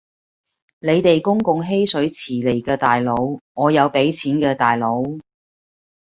[0.79, 3.13] 你哋公共嬉水池嚟㗎大佬，
[3.53, 5.03] 我有俾錢㗎大佬